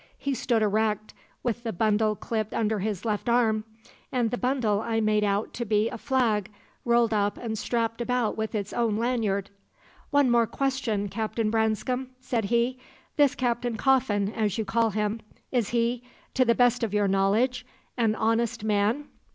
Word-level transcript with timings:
He 0.17 0.33
stood 0.33 0.63
erect, 0.63 1.13
with 1.43 1.61
the 1.61 1.71
bundle 1.71 2.15
clipped 2.15 2.55
under 2.55 2.79
his 2.79 3.05
left 3.05 3.29
arm; 3.29 3.65
and 4.11 4.31
the 4.31 4.37
bundle 4.39 4.81
I 4.81 4.99
made 4.99 5.23
out 5.23 5.53
to 5.53 5.63
be 5.63 5.89
a 5.89 5.97
flag, 5.99 6.49
rolled 6.85 7.13
up 7.13 7.37
and 7.37 7.55
strapped 7.55 8.01
about 8.01 8.35
with 8.35 8.55
its 8.55 8.73
own 8.73 8.97
lanyard. 8.97 9.51
"'One 10.09 10.31
more 10.31 10.47
question, 10.47 11.07
Captain 11.07 11.51
Branscome,' 11.51 12.09
said 12.19 12.45
he. 12.45 12.79
'This 13.15 13.35
Captain 13.35 13.75
Coffin, 13.77 14.33
as 14.33 14.57
you 14.57 14.65
call 14.65 14.89
him 14.89 15.19
is 15.51 15.69
he, 15.69 16.01
to 16.33 16.45
the 16.45 16.55
best 16.55 16.81
of 16.81 16.95
your 16.95 17.07
knowledge, 17.07 17.63
an 17.95 18.15
honest 18.15 18.63
man?' 18.63 19.03